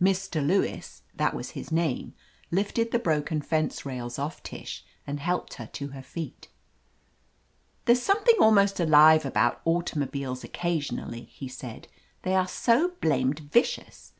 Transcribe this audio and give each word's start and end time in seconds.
Mr. 0.00 0.40
Lewis— 0.42 1.02
that 1.18 1.34
was 1.34 1.50
his 1.50 1.70
name— 1.70 2.14
^lifted 2.50 2.90
the 2.90 2.98
broken 2.98 3.42
fence 3.42 3.84
rails 3.84 4.18
off 4.18 4.42
Tish 4.42 4.82
and 5.06 5.20
helped 5.20 5.52
her 5.60 5.66
to 5.66 5.88
her 5.88 6.00
feet. 6.02 6.48
"There's 7.84 8.00
something 8.02 8.36
almost 8.40 8.80
alive 8.80 9.26
about 9.26 9.60
auto 9.66 10.00
mobiles 10.00 10.42
occasionally," 10.42 11.24
he 11.24 11.48
said. 11.48 11.86
"They 12.22 12.34
are 12.34 12.48
so 12.48 12.92
blamed 13.02 13.40
vicious." 13.40 14.14